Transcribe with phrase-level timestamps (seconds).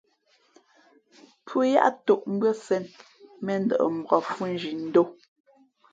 [1.45, 2.83] Pʉ̄h yáʼ tōʼ mbʉ́ά sēn,
[3.45, 5.03] mēndαʼ mbak fhʉ̄nzhi ndǒ.